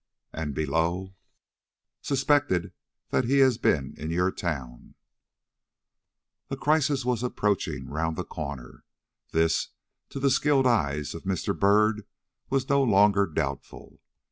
"And 0.33 0.55
below: 0.55 1.13
"Suspected 2.01 2.73
that 3.09 3.25
he 3.25 3.37
has 3.37 3.59
been 3.59 3.93
in 3.99 4.09
your 4.09 4.31
town." 4.31 4.95
A 6.49 6.57
crisis 6.57 7.05
was 7.05 7.21
approaching 7.21 7.87
round 7.87 8.15
the 8.17 8.23
corner. 8.23 8.83
This, 9.31 9.67
to 10.09 10.19
the 10.19 10.31
skilled 10.31 10.65
eyes 10.65 11.13
of 11.13 11.25
Mr. 11.25 11.55
Byrd, 11.55 12.07
was 12.49 12.67
no 12.67 12.81
longer 12.81 13.27
doubtful. 13.27 14.01